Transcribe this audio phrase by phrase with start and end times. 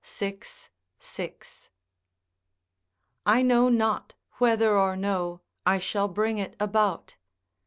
[0.03, 1.69] 6, 6.]
[3.23, 7.17] I know not whether or no I shall bring it about.